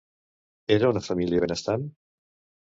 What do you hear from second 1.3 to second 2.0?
benestant?